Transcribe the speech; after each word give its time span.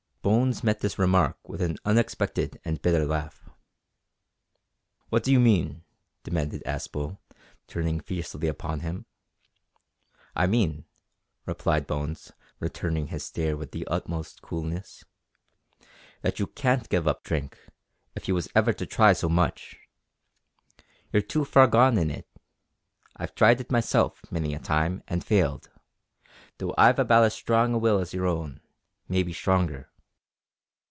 Bones 0.23 0.63
met 0.63 0.81
this 0.81 0.99
remark 0.99 1.39
with 1.49 1.63
an 1.63 1.77
unexpected 1.83 2.59
and 2.63 2.79
bitter 2.79 3.05
laugh. 3.07 3.49
"What 5.09 5.23
d'you 5.23 5.39
mean?" 5.39 5.83
demanded 6.23 6.61
Aspel, 6.63 7.17
turning 7.65 7.99
fiercely 7.99 8.47
upon 8.47 8.81
him. 8.81 9.07
"I 10.35 10.45
mean," 10.45 10.85
replied 11.47 11.87
Bones, 11.87 12.31
returning 12.59 13.07
his 13.07 13.25
stare 13.25 13.57
with 13.57 13.71
the 13.71 13.87
utmost 13.87 14.43
coolness, 14.43 15.03
"that 16.21 16.37
you 16.37 16.45
can't 16.45 16.87
give 16.89 17.07
up 17.07 17.23
drink, 17.23 17.57
if 18.15 18.27
you 18.27 18.35
was 18.35 18.45
to 18.53 18.85
try 18.85 19.09
ever 19.09 19.15
so 19.15 19.27
much. 19.27 19.79
You're 21.11 21.23
too 21.23 21.45
far 21.45 21.65
gone 21.65 21.97
in 21.97 22.11
it. 22.11 22.27
I've 23.17 23.33
tried 23.33 23.59
it 23.59 23.71
myself, 23.71 24.21
many 24.31 24.53
a 24.53 24.59
time, 24.59 25.01
and 25.07 25.23
failed, 25.25 25.71
though 26.59 26.75
I've 26.77 26.99
about 26.99 27.23
as 27.23 27.33
strong 27.33 27.73
a 27.73 27.79
will 27.79 27.97
as 27.97 28.13
your 28.13 28.27
own 28.27 28.61
maybe 29.07 29.33
stronger." 29.33 29.87